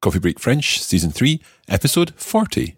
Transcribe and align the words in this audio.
Coffee 0.00 0.18
Break 0.18 0.38
French, 0.38 0.80
Season 0.80 1.10
3, 1.10 1.40
Episode 1.68 2.14
40. 2.16 2.74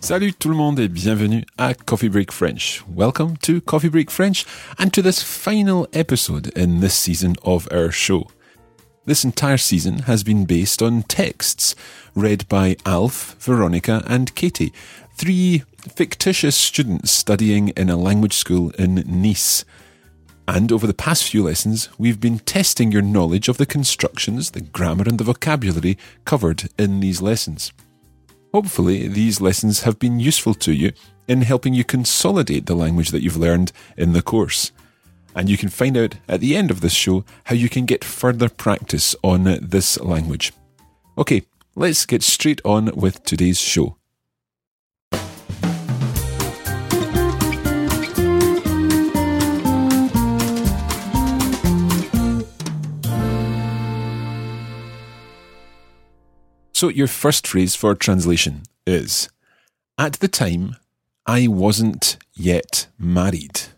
Salut 0.00 0.32
tout 0.34 0.48
le 0.48 0.54
monde 0.54 0.78
et 0.78 0.86
bienvenue 0.86 1.44
à 1.58 1.74
Coffee 1.74 2.08
Break 2.08 2.30
French. 2.30 2.84
Welcome 2.88 3.36
to 3.38 3.60
Coffee 3.60 3.88
Break 3.88 4.12
French 4.12 4.44
and 4.78 4.90
to 4.90 5.02
this 5.02 5.22
final 5.24 5.88
episode 5.92 6.52
in 6.54 6.80
this 6.80 6.94
season 6.94 7.34
of 7.42 7.66
our 7.72 7.90
show. 7.90 8.28
This 9.06 9.22
entire 9.22 9.58
season 9.58 10.00
has 10.00 10.24
been 10.24 10.46
based 10.46 10.80
on 10.80 11.02
texts 11.02 11.74
read 12.14 12.48
by 12.48 12.76
Alf, 12.86 13.36
Veronica, 13.38 14.02
and 14.06 14.34
Katie, 14.34 14.72
three 15.14 15.62
fictitious 15.94 16.56
students 16.56 17.10
studying 17.10 17.68
in 17.70 17.90
a 17.90 17.98
language 17.98 18.32
school 18.32 18.70
in 18.78 19.04
Nice. 19.06 19.66
And 20.48 20.72
over 20.72 20.86
the 20.86 20.94
past 20.94 21.24
few 21.24 21.42
lessons, 21.42 21.90
we've 21.98 22.18
been 22.18 22.38
testing 22.38 22.92
your 22.92 23.02
knowledge 23.02 23.48
of 23.48 23.58
the 23.58 23.66
constructions, 23.66 24.52
the 24.52 24.62
grammar, 24.62 25.04
and 25.06 25.18
the 25.18 25.24
vocabulary 25.24 25.98
covered 26.24 26.70
in 26.78 27.00
these 27.00 27.20
lessons. 27.20 27.74
Hopefully, 28.54 29.06
these 29.06 29.38
lessons 29.38 29.82
have 29.82 29.98
been 29.98 30.18
useful 30.18 30.54
to 30.54 30.72
you 30.72 30.92
in 31.28 31.42
helping 31.42 31.74
you 31.74 31.84
consolidate 31.84 32.64
the 32.64 32.74
language 32.74 33.10
that 33.10 33.22
you've 33.22 33.36
learned 33.36 33.70
in 33.98 34.14
the 34.14 34.22
course. 34.22 34.72
And 35.34 35.48
you 35.48 35.56
can 35.56 35.68
find 35.68 35.96
out 35.96 36.14
at 36.28 36.40
the 36.40 36.56
end 36.56 36.70
of 36.70 36.80
this 36.80 36.94
show 36.94 37.24
how 37.44 37.54
you 37.54 37.68
can 37.68 37.86
get 37.86 38.04
further 38.04 38.48
practice 38.48 39.16
on 39.22 39.44
this 39.60 39.98
language. 40.00 40.52
Okay, 41.18 41.42
let's 41.74 42.06
get 42.06 42.22
straight 42.22 42.60
on 42.64 42.90
with 42.94 43.24
today's 43.24 43.60
show. 43.60 43.96
So, 56.72 56.88
your 56.88 57.06
first 57.06 57.46
phrase 57.46 57.74
for 57.74 57.94
translation 57.94 58.62
is 58.86 59.28
At 59.96 60.14
the 60.14 60.28
time, 60.28 60.76
I 61.24 61.46
wasn't 61.46 62.18
yet 62.34 62.88
married. 62.98 63.73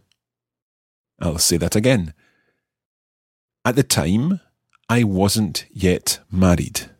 I'll 1.19 1.39
say 1.39 1.57
that 1.57 1.77
again. 1.77 2.15
At 3.65 3.77
the 3.77 3.83
time, 3.83 4.41
I 4.89 5.03
wasn't 5.03 5.67
yet 5.71 6.21
married. 6.31 6.91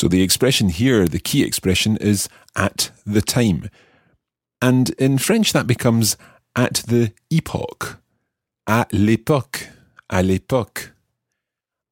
So 0.00 0.08
the 0.08 0.22
expression 0.22 0.70
here, 0.70 1.06
the 1.06 1.18
key 1.18 1.42
expression 1.42 1.98
is 1.98 2.26
at 2.56 2.90
the 3.04 3.20
time. 3.20 3.68
And 4.62 4.90
in 4.90 5.18
French, 5.18 5.52
that 5.52 5.66
becomes 5.66 6.16
at 6.54 6.82
the 6.86 7.12
epoch. 7.30 7.98
À 8.68 8.86
l'époque. 8.92 9.68
À 10.10 10.22
l'époque. 10.22 10.92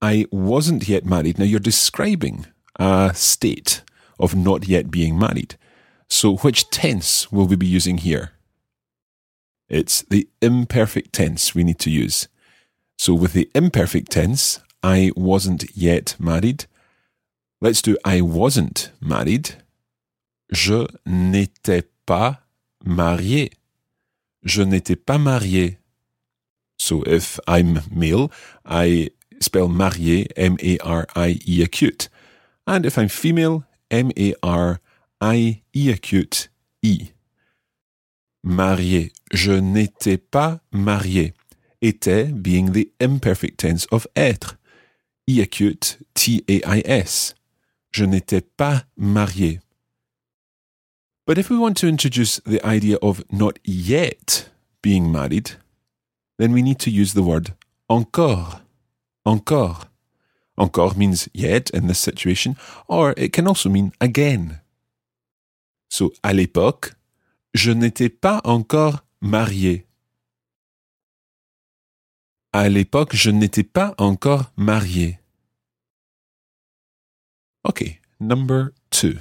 I 0.00 0.26
wasn't 0.30 0.88
yet 0.88 1.04
married. 1.04 1.38
Now 1.38 1.44
you're 1.44 1.58
describing 1.58 2.46
a 2.76 3.12
state 3.14 3.82
of 4.18 4.34
not 4.34 4.68
yet 4.68 4.90
being 4.90 5.18
married. 5.18 5.56
So 6.08 6.36
which 6.36 6.70
tense 6.70 7.30
will 7.32 7.46
we 7.46 7.56
be 7.56 7.66
using 7.66 7.98
here? 7.98 8.32
It's 9.68 10.02
the 10.02 10.28
imperfect 10.40 11.12
tense 11.12 11.54
we 11.54 11.64
need 11.64 11.78
to 11.80 11.90
use. 11.90 12.28
So 12.96 13.14
with 13.14 13.32
the 13.32 13.50
imperfect 13.54 14.12
tense, 14.12 14.60
I 14.82 15.10
wasn't 15.16 15.76
yet 15.76 16.16
married. 16.18 16.66
Let's 17.60 17.82
do 17.82 17.96
I 18.04 18.20
wasn't 18.20 18.90
married. 19.00 19.56
Je 20.50 20.86
n'étais 21.06 21.84
pas 22.06 22.38
marié. 22.84 23.50
Je 24.42 24.62
n'étais 24.62 24.96
pas 24.96 25.18
marié. 25.18 25.78
So 26.78 27.02
if 27.06 27.40
I'm 27.46 27.82
male, 27.90 28.28
I 28.64 29.10
spell 29.40 29.68
marié 29.68 30.28
M-A-R-I-E 30.36 31.62
acute. 31.62 32.10
And 32.66 32.84
if 32.84 32.96
I'm 32.96 33.08
female, 33.08 33.64
M-A-R-I-E 33.90 35.90
acute 35.90 36.50
E. 36.84 37.12
Marié. 38.44 39.12
Je 39.32 39.52
n'étais 39.52 40.18
pas 40.18 40.60
marié. 40.72 41.34
Était 41.80 42.24
being 42.24 42.72
the 42.72 42.90
imperfect 43.00 43.58
tense 43.58 43.86
of 43.90 44.06
être. 44.16 44.58
E 45.28 45.40
acute 45.40 45.98
T-A-I-S. 46.14 47.34
Je 47.90 48.04
n'étais 48.04 48.40
pas 48.40 48.84
marié. 48.96 49.60
But 51.28 51.36
if 51.36 51.50
we 51.50 51.58
want 51.58 51.76
to 51.78 51.88
introduce 51.88 52.40
the 52.46 52.64
idea 52.64 52.96
of 53.02 53.22
not 53.30 53.58
yet 53.62 54.48
being 54.80 55.12
married, 55.12 55.56
then 56.38 56.52
we 56.52 56.62
need 56.62 56.78
to 56.78 56.90
use 56.90 57.12
the 57.12 57.22
word 57.22 57.52
encore. 57.90 58.62
Encore. 59.26 59.90
Encore 60.56 60.96
means 60.96 61.28
yet 61.34 61.68
in 61.68 61.86
this 61.86 61.98
situation, 61.98 62.56
or 62.86 63.12
it 63.18 63.34
can 63.34 63.46
also 63.46 63.68
mean 63.68 63.92
again. 64.00 64.62
So, 65.90 66.14
à 66.24 66.32
l'époque, 66.32 66.94
je 67.52 67.72
n'étais 67.72 68.08
pas 68.08 68.40
encore 68.44 69.04
marié. 69.20 69.84
À 72.54 72.70
l'époque, 72.70 73.14
je 73.14 73.30
n'étais 73.30 73.64
pas 73.64 73.94
encore 73.98 74.50
marié. 74.56 75.18
Okay, 77.64 78.00
number 78.18 78.72
two. 78.90 79.18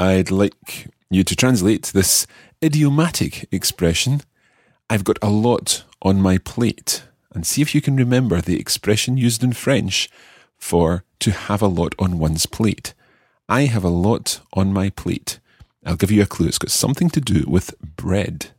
I'd 0.00 0.30
like 0.30 0.86
you 1.10 1.24
to 1.24 1.36
translate 1.36 1.88
this 1.92 2.26
idiomatic 2.64 3.46
expression, 3.52 4.22
I've 4.88 5.04
got 5.04 5.18
a 5.20 5.28
lot 5.28 5.84
on 6.00 6.22
my 6.22 6.38
plate, 6.38 7.02
and 7.34 7.46
see 7.46 7.60
if 7.60 7.74
you 7.74 7.82
can 7.82 7.96
remember 7.96 8.40
the 8.40 8.58
expression 8.58 9.18
used 9.18 9.44
in 9.44 9.52
French 9.52 10.08
for 10.56 11.04
to 11.18 11.32
have 11.32 11.60
a 11.60 11.66
lot 11.66 11.94
on 11.98 12.18
one's 12.18 12.46
plate. 12.46 12.94
I 13.46 13.66
have 13.66 13.84
a 13.84 13.90
lot 13.90 14.40
on 14.54 14.72
my 14.72 14.88
plate. 14.88 15.38
I'll 15.84 15.96
give 15.96 16.10
you 16.10 16.22
a 16.22 16.26
clue. 16.26 16.46
It's 16.46 16.56
got 16.56 16.70
something 16.70 17.10
to 17.10 17.20
do 17.20 17.44
with 17.46 17.78
bread. 17.78 18.52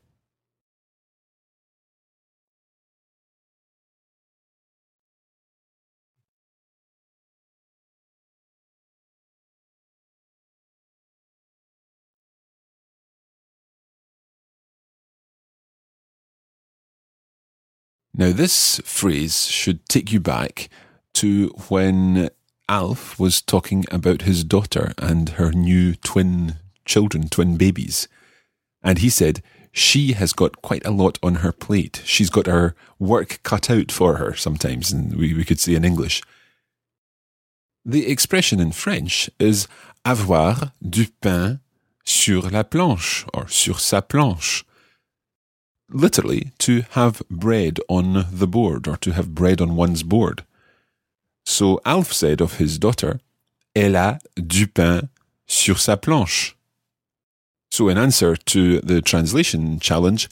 Now, 18.22 18.32
this 18.32 18.80
phrase 18.86 19.48
should 19.48 19.90
take 19.90 20.12
you 20.12 20.20
back 20.20 20.70
to 21.16 21.48
when 21.70 22.30
Alf 22.70 23.20
was 23.20 23.42
talking 23.42 23.84
about 23.92 24.22
his 24.22 24.44
daughter 24.44 24.94
and 25.00 25.30
her 25.40 25.52
new 25.52 25.96
twin 25.96 26.58
children, 26.86 27.30
twin 27.30 27.58
babies. 27.58 28.08
And 28.84 29.00
he 29.00 29.09
said, 29.09 29.42
she 29.72 30.14
has 30.14 30.34
got 30.34 30.62
quite 30.62 30.86
a 30.86 30.92
lot 30.92 31.18
on 31.24 31.38
her 31.38 31.52
plate. 31.52 32.04
She's 32.06 32.30
got 32.30 32.46
her 32.46 32.76
work 33.00 33.40
cut 33.42 33.72
out 33.72 33.92
for 33.92 34.18
her 34.18 34.36
sometimes, 34.36 34.92
and 34.92 35.16
we, 35.16 35.34
we 35.34 35.44
could 35.44 35.59
say 35.59 35.74
in 35.74 35.84
English. 35.84 36.22
The 37.84 38.08
expression 38.08 38.59
in 38.59 38.72
French 38.72 39.32
is 39.40 39.68
avoir 40.06 40.74
du 40.88 41.08
pain 41.22 41.59
sur 42.06 42.42
la 42.52 42.62
planche 42.62 43.26
or 43.34 43.48
sur 43.48 43.80
sa 43.80 44.00
planche 44.00 44.64
literally 45.93 46.52
to 46.59 46.84
have 46.91 47.22
bread 47.29 47.79
on 47.88 48.26
the 48.32 48.47
board 48.47 48.88
or 48.88 48.97
to 48.97 49.11
have 49.11 49.35
bread 49.35 49.61
on 49.61 49.76
one's 49.76 50.03
board. 50.03 50.43
So 51.46 51.79
Alf 51.85 52.14
said 52.14 52.41
of 52.41 52.58
his 52.58 52.78
daughter, 52.78 53.20
Elle 53.76 53.96
a 53.96 54.20
du 54.35 54.67
pain 54.67 55.09
sur 55.47 55.78
sa 55.78 55.96
planche. 55.96 56.55
So 57.70 57.88
in 57.88 57.97
answer 57.97 58.35
to 58.35 58.82
the 58.82 59.02
translation 59.02 59.79
challenge, 59.79 60.29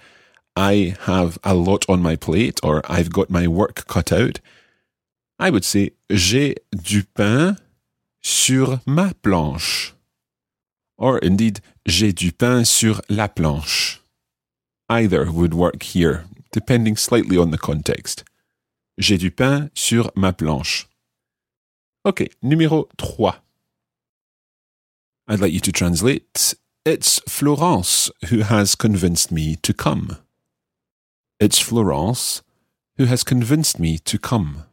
I 0.55 0.95
have 1.01 1.39
a 1.43 1.53
lot 1.53 1.85
on 1.87 2.01
my 2.01 2.15
plate 2.17 2.59
or 2.63 2.81
I've 2.89 3.11
got 3.11 3.29
my 3.29 3.47
work 3.47 3.87
cut 3.87 4.11
out, 4.11 4.39
I 5.39 5.49
would 5.49 5.63
say 5.63 5.91
J'ai 6.09 6.55
du 6.71 7.03
pain 7.03 7.55
sur 8.21 8.81
ma 8.85 9.11
planche. 9.23 9.93
Or 10.97 11.17
indeed, 11.19 11.61
J'ai 11.85 12.11
du 12.11 12.31
pain 12.33 12.65
sur 12.65 12.99
la 13.09 13.27
planche. 13.29 13.98
Either 14.89 15.31
would 15.31 15.53
work 15.53 15.83
here, 15.83 16.25
depending 16.51 16.97
slightly 16.97 17.37
on 17.37 17.51
the 17.51 17.57
context. 17.57 18.23
J'ai 18.97 19.17
du 19.17 19.29
pain 19.29 19.69
sur 19.75 20.11
ma 20.15 20.31
planche. 20.31 20.87
Ok, 22.03 22.29
numéro 22.41 22.89
3. 22.97 23.41
I'd 25.27 25.39
like 25.39 25.53
you 25.53 25.59
to 25.59 25.71
translate 25.71 26.55
It's 26.85 27.19
Florence 27.27 28.09
who 28.29 28.39
has 28.39 28.73
convinced 28.73 29.31
me 29.31 29.57
to 29.57 29.73
come. 29.73 30.17
It's 31.39 31.59
Florence 31.59 32.41
who 32.97 33.05
has 33.05 33.23
convinced 33.23 33.79
me 33.79 33.99
to 33.99 34.17
come. 34.17 34.63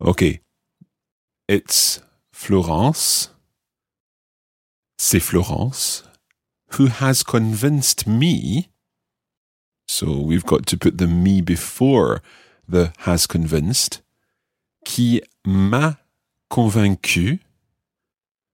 Okay. 0.00 0.40
It's 1.48 2.02
Florence. 2.32 3.30
C'est 4.98 5.20
Florence 5.20 6.06
who 6.72 6.86
has 6.86 7.22
convinced 7.22 8.06
me. 8.06 8.68
So 9.86 10.20
we've 10.20 10.44
got 10.44 10.66
to 10.66 10.76
put 10.76 10.98
the 10.98 11.06
me 11.06 11.40
before 11.40 12.22
the 12.68 12.92
has 12.98 13.26
convinced. 13.26 14.02
Qui 14.84 15.22
m'a 15.44 15.98
convaincu. 16.50 17.40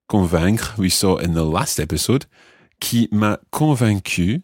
Convaincre, 0.08 0.74
we 0.78 0.90
saw 0.90 1.16
in 1.16 1.32
the 1.32 1.44
last 1.44 1.80
episode. 1.80 2.26
Qui 2.80 3.08
m'a 3.10 3.38
convaincu. 3.50 4.42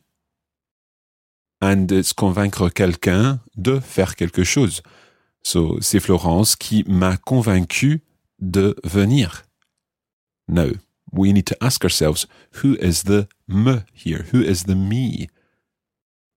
And 1.60 1.90
it's 1.90 2.12
convaincre 2.12 2.68
quelqu'un 2.70 3.40
de 3.56 3.80
faire 3.80 4.14
quelque 4.16 4.44
chose. 4.44 4.82
So, 5.42 5.78
c'est 5.80 6.00
Florence 6.00 6.56
qui 6.56 6.84
m'a 6.86 7.16
convaincu 7.16 8.02
de 8.40 8.76
venir. 8.84 9.44
Now, 10.46 10.70
we 11.12 11.32
need 11.32 11.46
to 11.46 11.56
ask 11.60 11.84
ourselves 11.84 12.26
who 12.62 12.76
is 12.80 13.04
the 13.04 13.28
me 13.46 13.82
here? 13.92 14.26
Who 14.32 14.40
is 14.40 14.64
the 14.64 14.74
me? 14.74 15.28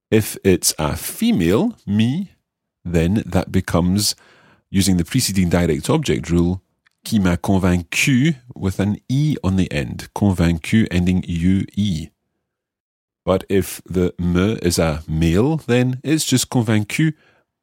If 0.09 0.37
it's 0.43 0.73
a 0.77 0.95
female, 0.95 1.75
me, 1.85 2.31
then 2.83 3.23
that 3.25 3.51
becomes, 3.51 4.15
using 4.69 4.97
the 4.97 5.05
preceding 5.05 5.49
direct 5.49 5.89
object 5.89 6.29
rule, 6.29 6.61
qui 7.03 7.19
m'a 7.19 7.37
convaincu 7.37 8.35
with 8.55 8.79
an 8.79 8.97
E 9.09 9.35
on 9.43 9.55
the 9.55 9.71
end. 9.71 10.09
Convaincu 10.13 10.87
ending 10.91 11.23
UE. 11.27 12.09
But 13.25 13.45
if 13.49 13.81
the 13.85 14.13
me 14.19 14.57
is 14.61 14.79
a 14.79 15.03
male, 15.07 15.57
then 15.57 15.99
it's 16.03 16.25
just 16.25 16.49
convaincu 16.49 17.13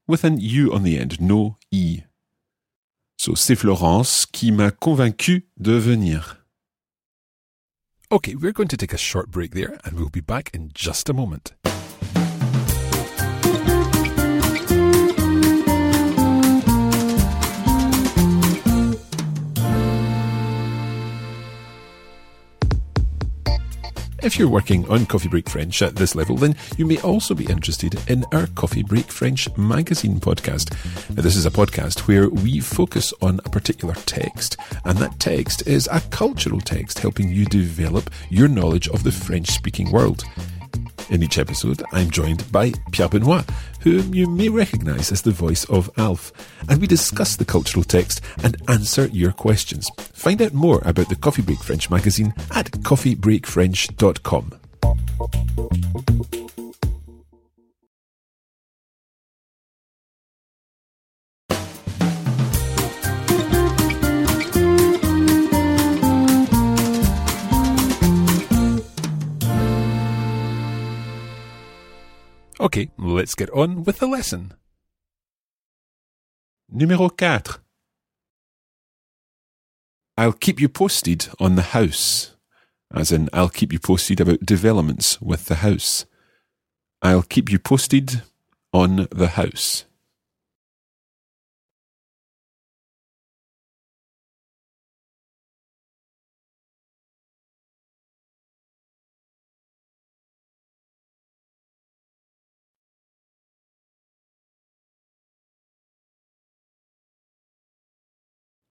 with 0.09 0.25
an 0.25 0.41
U 0.41 0.73
on 0.73 0.83
the 0.83 0.99
end, 0.99 1.21
no 1.21 1.57
E. 1.71 2.03
So 3.19 3.35
c'est 3.35 3.57
Florence 3.57 4.27
qui 4.27 4.51
m'a 4.51 4.71
convaincu 4.71 5.47
de 5.59 5.79
venir. 5.79 6.39
Okay, 8.11 8.35
we're 8.35 8.53
going 8.53 8.69
to 8.69 8.77
take 8.77 8.95
a 8.95 8.99
short 8.99 9.31
break 9.31 9.53
there 9.53 9.79
and 9.85 9.99
we'll 9.99 10.09
be 10.09 10.23
back 10.23 10.51
in 10.55 10.71
just 10.73 11.11
a 11.11 11.13
moment. 11.13 11.53
If 24.21 24.37
you're 24.37 24.49
working 24.49 24.85
on 24.91 25.07
Coffee 25.07 25.29
Break 25.29 25.49
French 25.49 25.81
at 25.81 25.95
this 25.95 26.17
level, 26.17 26.37
then 26.37 26.57
you 26.77 26.85
may 26.85 27.01
also 27.03 27.37
be 27.37 27.45
interested 27.45 27.95
in 28.11 28.25
our 28.33 28.49
Coffee 28.49 28.83
Break 28.83 29.13
French 29.13 29.49
magazine 29.57 30.19
podcast. 30.19 30.73
Now, 31.15 31.23
this 31.23 31.37
is 31.37 31.47
a 31.47 31.53
podcast 31.53 32.01
where 32.09 32.29
we 32.29 32.59
focus 32.59 33.15
on 33.23 33.39
a 33.45 33.49
particular 33.49 33.95
text, 33.95 34.57
and 34.85 34.99
that 34.99 35.21
text 35.21 35.69
is 35.69 35.89
a 35.93 36.01
cultural 36.11 36.61
text 36.61 36.99
helping 36.99 37.29
you 37.29 37.45
develop 37.45 38.11
your 38.29 38.49
knowledge 38.49 38.89
of 38.89 39.05
the 39.05 39.13
French 39.13 39.51
speaking 39.51 39.93
world. 39.93 40.25
In 41.11 41.23
each 41.23 41.39
episode, 41.39 41.81
I'm 41.93 42.11
joined 42.11 42.51
by 42.51 42.73
Pierre 42.91 43.09
Benoit, 43.09 43.49
whom 43.89 44.15
you 44.15 44.29
may 44.29 44.49
recognise 44.49 45.11
as 45.11 45.23
the 45.23 45.31
voice 45.31 45.65
of 45.67 45.91
Alf, 45.97 46.33
and 46.69 46.81
we 46.81 46.87
discuss 46.87 47.37
the 47.37 47.45
cultural 47.45 47.85
text 47.85 48.21
and 48.43 48.57
answer 48.69 49.07
your 49.07 49.33
questions. 49.33 49.91
Find 49.97 50.43
out 50.43 50.53
more 50.53 50.83
about 50.85 51.09
the 51.09 51.17
Coffee 51.17 51.43
Break 51.43 51.61
French 51.61 51.91
magazine 51.91 52.35
at 52.55 52.71
coffeebreakfrench.com. 52.71 54.68
Okay, 72.69 72.91
let's 72.99 73.35
get 73.35 73.49
on 73.55 73.83
with 73.83 73.99
the 73.99 74.07
lesson. 74.07 74.53
Numéro 76.71 77.09
4. 77.09 77.63
I'll 80.19 80.35
keep 80.35 80.61
you 80.61 80.69
posted 80.69 81.31
on 81.41 81.55
the 81.55 81.63
house. 81.63 82.37
As 82.95 83.11
in, 83.11 83.31
I'll 83.33 83.49
keep 83.49 83.73
you 83.73 83.79
posted 83.79 84.21
about 84.21 84.45
developments 84.45 85.19
with 85.23 85.47
the 85.47 85.55
house. 85.55 86.05
I'll 87.01 87.23
keep 87.23 87.51
you 87.51 87.59
posted 87.59 88.21
on 88.75 89.09
the 89.11 89.29
house. 89.29 89.87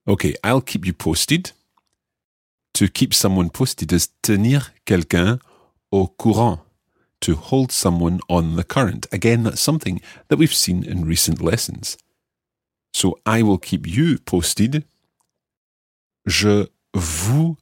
Okay, 0.07 0.35
I'll 0.41 0.61
keep 0.61 0.85
you 0.85 0.93
posted. 0.93 1.51
To 2.75 2.87
keep 2.87 3.13
someone 3.13 3.49
posted 3.49 3.91
is 3.91 4.09
tenir 4.21 4.71
quelqu'un 4.85 5.39
au 5.91 6.07
courant, 6.07 6.61
to 7.21 7.35
hold 7.35 7.71
someone 7.71 8.21
on 8.29 8.55
the 8.55 8.63
current. 8.63 9.07
Again, 9.11 9.43
that's 9.43 9.59
something 9.59 9.99
that 10.29 10.37
we've 10.37 10.53
seen 10.53 10.83
in 10.83 11.03
recent 11.03 11.41
lessons. 11.41 11.97
So 12.93 13.19
I 13.25 13.41
will 13.41 13.57
keep 13.57 13.85
you 13.85 14.17
posted. 14.19 14.85
Je 16.25 16.67
vous 16.93 17.57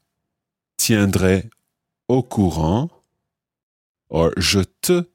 tiendrai 0.78 1.50
au 2.08 2.22
courant. 2.22 2.92
Or 4.10 4.34
je 4.38 4.66
te 4.82 5.06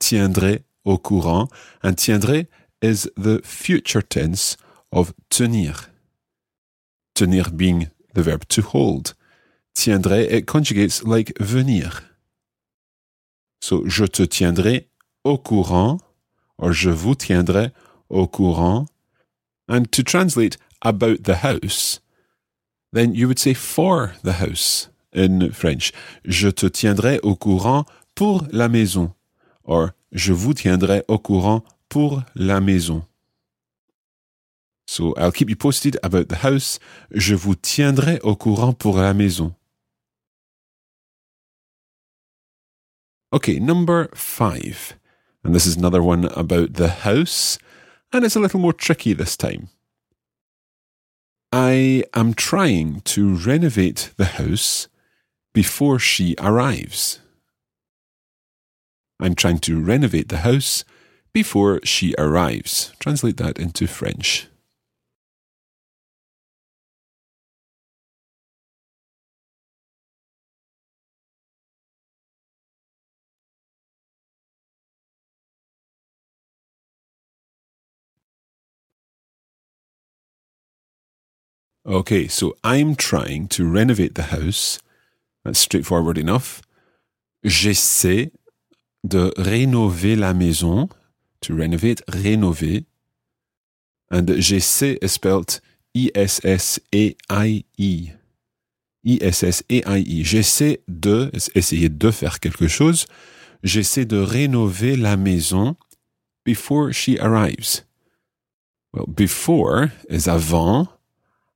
tiendrai 0.00 0.64
au 0.84 0.98
courant. 0.98 1.48
And 1.82 1.96
tiendrai 1.96 2.48
is 2.82 3.08
the 3.16 3.42
future 3.44 4.02
tense 4.02 4.56
of 4.90 5.14
tenir 5.28 5.89
tenir 7.20 7.50
being 7.54 7.90
the 8.14 8.22
verb 8.22 8.48
to 8.48 8.62
hold. 8.62 9.14
Tiendrai, 9.74 10.26
it 10.30 10.46
conjugates 10.46 11.02
like 11.04 11.32
venir. 11.38 12.02
So, 13.60 13.86
je 13.86 14.06
te 14.06 14.22
tiendrai 14.22 14.86
au 15.22 15.36
courant, 15.36 16.00
or 16.56 16.72
je 16.72 16.90
vous 16.90 17.14
tiendrai 17.14 17.72
au 18.08 18.26
courant. 18.26 18.86
And 19.68 19.92
to 19.92 20.02
translate 20.02 20.56
about 20.82 21.24
the 21.24 21.36
house, 21.42 22.00
then 22.92 23.14
you 23.14 23.28
would 23.28 23.38
say 23.38 23.54
for 23.54 24.14
the 24.22 24.40
house 24.40 24.88
in 25.12 25.52
French. 25.52 25.92
Je 26.24 26.48
te 26.48 26.66
tiendrai 26.66 27.20
au 27.22 27.36
courant 27.36 27.84
pour 28.14 28.46
la 28.50 28.68
maison, 28.68 29.12
or 29.64 29.90
je 30.10 30.32
vous 30.32 30.54
tiendrai 30.54 31.04
au 31.06 31.18
courant 31.18 31.62
pour 31.90 32.22
la 32.34 32.60
maison. 32.60 33.04
So 34.90 35.14
I'll 35.16 35.30
keep 35.30 35.48
you 35.48 35.54
posted 35.54 35.96
about 36.02 36.30
the 36.30 36.42
house. 36.42 36.80
Je 37.12 37.36
vous 37.36 37.54
tiendrai 37.54 38.18
au 38.24 38.34
courant 38.34 38.76
pour 38.76 38.96
la 38.96 39.12
maison. 39.12 39.54
Okay, 43.32 43.60
number 43.60 44.08
five. 44.16 44.98
And 45.44 45.54
this 45.54 45.64
is 45.64 45.76
another 45.76 46.02
one 46.02 46.24
about 46.36 46.74
the 46.74 46.88
house, 46.88 47.56
and 48.12 48.24
it's 48.24 48.34
a 48.34 48.40
little 48.40 48.58
more 48.58 48.72
tricky 48.72 49.12
this 49.12 49.36
time. 49.36 49.68
I 51.52 52.02
am 52.12 52.34
trying 52.34 53.02
to 53.02 53.36
renovate 53.36 54.10
the 54.16 54.40
house 54.40 54.88
before 55.54 56.00
she 56.00 56.34
arrives. 56.40 57.20
I'm 59.20 59.36
trying 59.36 59.60
to 59.60 59.80
renovate 59.80 60.30
the 60.30 60.38
house 60.38 60.84
before 61.32 61.78
she 61.84 62.12
arrives. 62.18 62.92
Translate 62.98 63.36
that 63.36 63.56
into 63.56 63.86
French. 63.86 64.48
Okay, 81.86 82.28
so 82.28 82.54
I'm 82.62 82.94
trying 82.94 83.48
to 83.48 83.66
renovate 83.66 84.14
the 84.14 84.24
house. 84.24 84.78
That's 85.44 85.58
straightforward 85.58 86.18
enough. 86.18 86.60
J'essaie 87.44 88.32
de 89.02 89.32
rénover 89.38 90.16
la 90.16 90.34
maison. 90.34 90.90
To 91.42 91.56
renovate, 91.56 92.02
rénover. 92.06 92.84
And 94.10 94.26
j'essaie 94.40 94.98
is 95.00 95.12
spelled 95.12 95.60
E 95.94 96.10
S 96.14 96.40
S 96.44 96.78
A 96.94 97.16
I 97.30 97.64
E. 97.78 98.10
E. 99.02 99.18
J'essaie 100.22 100.80
de, 100.86 101.30
essayer 101.54 101.88
de 101.88 102.10
faire 102.10 102.40
quelque 102.40 102.68
chose. 102.68 103.06
J'essaie 103.62 104.04
de 104.04 104.18
rénover 104.18 104.96
la 104.96 105.16
maison 105.16 105.76
before 106.44 106.92
she 106.92 107.18
arrives. 107.20 107.84
Well, 108.92 109.06
before 109.06 109.92
is 110.10 110.28
avant. 110.28 110.88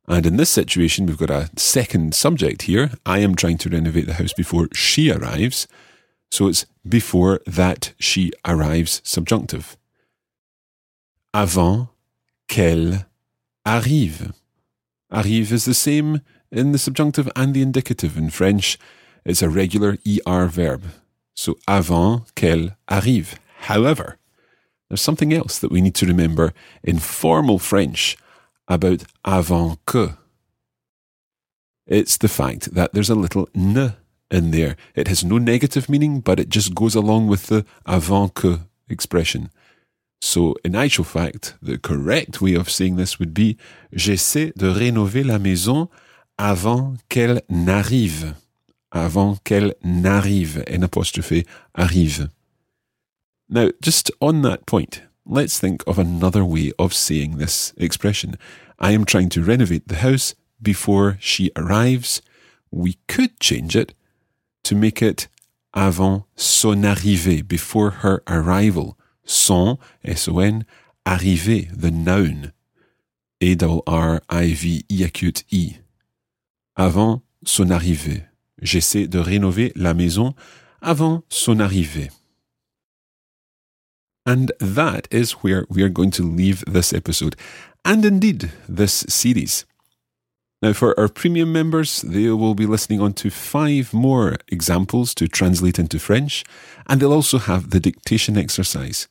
And 0.06 0.26
in 0.26 0.36
this 0.36 0.50
situation, 0.50 1.06
we've 1.06 1.18
got 1.18 1.30
a 1.30 1.50
second 1.56 2.14
subject 2.14 2.62
here. 2.62 2.90
I 3.06 3.20
am 3.20 3.34
trying 3.34 3.58
to 3.58 3.70
renovate 3.70 4.06
the 4.06 4.14
house 4.14 4.32
before 4.32 4.68
she 4.74 5.10
arrives. 5.10 5.66
So 6.30 6.48
it's 6.48 6.66
before 6.86 7.40
that 7.46 7.94
she 7.98 8.32
arrives 8.44 9.00
subjunctive. 9.04 9.76
Avant 11.32 11.88
qu'elle 12.48 13.06
arrive. 13.66 14.32
Arrive 15.10 15.52
is 15.52 15.64
the 15.64 15.74
same 15.74 16.20
in 16.50 16.72
the 16.72 16.78
subjunctive 16.78 17.30
and 17.34 17.54
the 17.54 17.62
indicative. 17.62 18.18
In 18.18 18.30
French, 18.30 18.78
it's 19.24 19.42
a 19.42 19.48
regular 19.48 19.96
ER 20.06 20.46
verb. 20.46 20.84
So 21.34 21.56
avant 21.66 22.26
qu'elle 22.34 22.76
arrive. 22.90 23.38
However, 23.60 24.18
there's 24.88 25.00
something 25.00 25.32
else 25.32 25.58
that 25.58 25.70
we 25.72 25.80
need 25.80 25.94
to 25.96 26.06
remember 26.06 26.52
in 26.82 26.98
formal 26.98 27.58
French 27.58 28.18
about 28.68 29.04
avant 29.24 29.78
que. 29.86 30.16
It's 31.86 32.16
the 32.16 32.28
fact 32.28 32.74
that 32.74 32.92
there's 32.92 33.10
a 33.10 33.14
little 33.14 33.48
ne 33.54 33.96
in 34.30 34.50
there. 34.50 34.76
It 34.94 35.08
has 35.08 35.24
no 35.24 35.38
negative 35.38 35.88
meaning, 35.88 36.20
but 36.20 36.40
it 36.40 36.48
just 36.48 36.74
goes 36.74 36.94
along 36.94 37.28
with 37.28 37.48
the 37.48 37.64
avant 37.86 38.34
que 38.34 38.60
expression. 38.88 39.50
So, 40.20 40.54
in 40.64 40.74
actual 40.74 41.04
fact, 41.04 41.54
the 41.60 41.76
correct 41.76 42.40
way 42.40 42.54
of 42.54 42.70
saying 42.70 42.96
this 42.96 43.18
would 43.18 43.34
be 43.34 43.58
J'essaie 43.92 44.52
de 44.56 44.68
rénover 44.68 45.22
la 45.22 45.38
maison 45.38 45.90
avant 46.38 46.96
qu'elle 47.10 47.42
n'arrive. 47.50 48.34
Avant 48.90 49.36
qu'elle 49.44 49.74
n'arrive. 49.82 50.64
N 50.66 50.84
apostrophe 50.84 51.44
arrive. 51.76 52.30
Now, 53.48 53.70
just 53.82 54.10
on 54.20 54.40
that 54.42 54.64
point, 54.66 55.02
let's 55.26 55.58
think 55.58 55.82
of 55.86 55.98
another 55.98 56.44
way 56.44 56.72
of 56.78 56.94
saying 56.94 57.38
this 57.38 57.72
expression. 57.76 58.36
I 58.78 58.92
am 58.92 59.04
trying 59.04 59.28
to 59.30 59.42
renovate 59.42 59.88
the 59.88 59.96
house 59.96 60.34
before 60.60 61.16
she 61.20 61.50
arrives. 61.56 62.22
We 62.70 62.98
could 63.08 63.40
change 63.40 63.76
it 63.76 63.94
to 64.64 64.74
make 64.74 65.02
it 65.02 65.28
avant 65.72 66.24
son 66.36 66.82
arrivée, 66.82 67.46
before 67.46 67.90
her 68.02 68.22
arrival. 68.26 68.98
Son, 69.24 69.78
S-O-N, 70.04 70.64
arrivée, 71.06 71.68
the 71.74 71.90
noun. 71.90 72.52
A-R-R-I-V-E 73.42 75.04
acute 75.04 75.44
E. 75.52 75.74
Avant 76.76 77.22
son 77.44 77.70
arrivée. 77.70 78.24
J'essaie 78.62 79.06
de 79.06 79.18
rénover 79.18 79.72
la 79.74 79.94
maison 79.94 80.34
avant 80.80 81.24
son 81.28 81.60
arrivée. 81.60 82.10
And 84.26 84.52
that 84.58 85.06
is 85.10 85.32
where 85.32 85.66
we 85.68 85.82
are 85.82 85.88
going 85.88 86.10
to 86.12 86.22
leave 86.22 86.64
this 86.66 86.92
episode, 86.92 87.36
and 87.84 88.04
indeed 88.04 88.50
this 88.68 89.04
series. 89.08 89.66
Now, 90.62 90.72
for 90.72 90.98
our 90.98 91.08
premium 91.08 91.52
members, 91.52 92.00
they 92.00 92.30
will 92.30 92.54
be 92.54 92.64
listening 92.64 93.00
on 93.00 93.12
to 93.14 93.28
five 93.28 93.92
more 93.92 94.36
examples 94.48 95.14
to 95.16 95.28
translate 95.28 95.78
into 95.78 95.98
French, 95.98 96.42
and 96.86 97.00
they'll 97.00 97.12
also 97.12 97.36
have 97.38 97.68
the 97.68 97.80
dictation 97.80 98.38
exercise. 98.38 99.06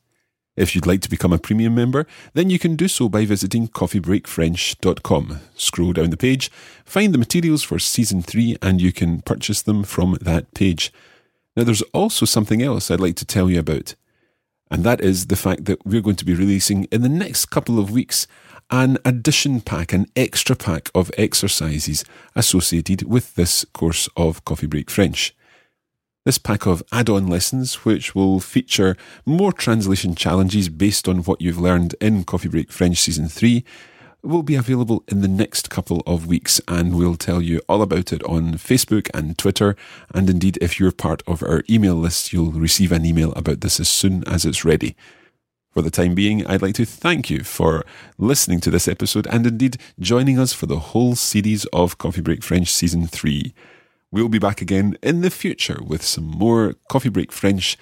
If 0.56 0.74
you'd 0.74 0.88
like 0.88 1.02
to 1.02 1.10
become 1.10 1.34
a 1.34 1.38
premium 1.38 1.76
member, 1.76 2.08
then 2.34 2.50
you 2.50 2.58
can 2.58 2.76
do 2.76 2.88
so 2.88 3.10
by 3.10 3.26
visiting 3.26 3.68
coffeebreakfrench.com. 3.68 5.40
Scroll 5.56 5.94
down 5.94 6.10
the 6.10 6.18
page, 6.18 6.52
find 6.86 7.14
the 7.14 7.18
materials 7.20 7.64
for 7.64 7.78
season 7.78 8.24
three, 8.24 8.58
and 8.62 8.82
you 8.82 8.92
can 8.92 9.22
purchase 9.22 9.62
them 9.62 9.84
from 9.84 10.18
that 10.22 10.52
page. 10.54 10.92
Now, 11.56 11.64
there's 11.64 11.84
also 11.94 12.26
something 12.26 12.64
else 12.64 12.90
I'd 12.90 13.00
like 13.00 13.16
to 13.18 13.26
tell 13.26 13.50
you 13.50 13.60
about, 13.60 13.96
and 14.74 14.84
that 14.84 15.02
is 15.02 15.28
the 15.28 15.36
fact 15.36 15.66
that 15.66 15.86
we're 15.86 16.02
going 16.02 16.16
to 16.16 16.26
be 16.26 16.34
releasing 16.34 16.86
in 16.86 17.04
the 17.04 17.08
next 17.08 17.46
couple 17.46 17.78
of 17.78 17.92
weeks 17.92 18.26
an 18.72 18.98
addition 19.06 19.62
pack, 19.62 19.94
an 19.94 20.08
extra 20.16 20.56
pack 20.56 20.90
of 20.96 21.12
exercises 21.16 22.04
associated 22.36 23.04
with 23.04 23.36
this 23.36 23.66
course 23.74 24.10
of 24.18 24.44
Coffee 24.46 24.66
Break 24.66 24.90
French. 24.90 25.36
This 26.26 26.40
pack 26.40 26.66
of 26.66 26.82
add 26.92 27.08
on 27.08 27.28
lessons, 27.28 27.86
which 27.86 28.16
will 28.16 28.40
feature 28.40 28.98
more 29.28 29.54
translation 29.54 30.16
challenges 30.16 30.70
based 30.70 31.08
on 31.08 31.18
what 31.20 31.40
you've 31.40 31.60
learned 31.60 31.94
in 32.02 32.24
Coffee 32.24 32.50
Break 32.50 32.72
French 32.72 32.98
Season 32.98 33.28
3, 33.28 33.64
will 34.24 34.44
be 34.44 34.56
available 34.56 35.04
in 35.10 35.22
the 35.22 35.28
next 35.28 35.70
couple 35.70 36.02
of 36.08 36.26
weeks, 36.26 36.62
and 36.68 36.98
we'll 36.98 37.18
tell 37.18 37.42
you 37.42 37.62
all 37.68 37.82
about 37.82 38.14
it 38.14 38.24
on 38.24 38.54
Facebook 38.54 39.10
and 39.14 39.38
Twitter. 39.38 39.76
And 40.14 40.30
indeed, 40.30 40.58
if 40.62 40.80
you're 40.80 40.92
part 40.92 41.22
of 41.28 41.44
our 41.44 41.64
email 41.70 41.96
list, 41.96 42.32
you'll 42.32 42.52
receive 42.52 42.92
an 42.92 43.06
email 43.06 43.34
about 43.34 43.62
this 43.62 43.80
as 43.80 43.90
soon 43.90 44.24
as 44.28 44.46
it's 44.46 44.64
ready. 44.64 44.96
For 45.72 45.82
the 45.82 45.92
time 45.92 46.16
being, 46.16 46.46
I'd 46.46 46.62
like 46.62 46.76
to 46.76 46.86
thank 46.86 47.30
you 47.30 47.44
for 47.44 47.84
listening 48.18 48.60
to 48.62 48.70
this 48.72 48.88
episode 48.88 49.28
and 49.28 49.46
indeed 49.46 49.78
joining 50.00 50.40
us 50.40 50.54
for 50.54 50.68
the 50.68 50.80
whole 50.80 51.16
series 51.16 51.66
of 51.74 51.98
Coffee 51.98 52.22
Break 52.22 52.44
French 52.44 52.72
Season 52.72 53.08
3. 53.08 53.54
We'll 54.12 54.30
be 54.30 54.40
back 54.40 54.62
again 54.62 54.98
in 55.02 55.22
the 55.22 55.32
future 55.32 55.80
with 55.84 56.04
some 56.04 56.26
more 56.26 56.76
Coffee 56.90 57.10
Break 57.10 57.32
French. 57.32 57.76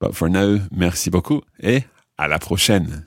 But 0.00 0.16
for 0.16 0.30
now, 0.30 0.60
merci 0.70 1.10
beaucoup 1.10 1.44
et 1.62 1.84
à 2.18 2.28
la 2.28 2.38
prochaine. 2.38 3.06